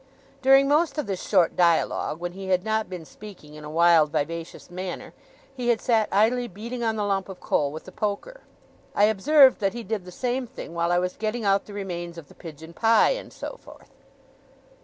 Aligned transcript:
During 0.41 0.67
most 0.67 0.97
of 0.97 1.05
this 1.05 1.21
short 1.21 1.55
dialogue, 1.55 2.19
when 2.19 2.31
he 2.31 2.47
had 2.47 2.63
not 2.63 2.89
been 2.89 3.05
speaking 3.05 3.53
in 3.53 3.63
a 3.63 3.69
wild 3.69 4.11
vivacious 4.11 4.71
manner, 4.71 5.13
he 5.55 5.67
had 5.69 5.79
sat 5.79 6.09
idly 6.11 6.47
beating 6.47 6.83
on 6.83 6.95
the 6.95 7.05
lump 7.05 7.29
of 7.29 7.39
coal 7.39 7.71
with 7.71 7.83
the 7.85 7.91
poker. 7.91 8.41
I 8.95 9.03
observed 9.03 9.59
that 9.59 9.73
he 9.75 9.83
did 9.83 10.05
the 10.05 10.11
same 10.11 10.47
thing 10.47 10.73
while 10.73 10.91
I 10.91 10.97
was 10.97 11.15
getting 11.17 11.45
out 11.45 11.65
the 11.65 11.73
remains 11.73 12.17
of 12.17 12.29
the 12.29 12.33
pigeon 12.33 12.73
pie, 12.73 13.11
and 13.11 13.31
so 13.31 13.57
forth. 13.57 13.91